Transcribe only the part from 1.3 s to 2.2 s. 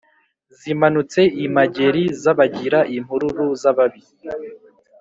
i Mageri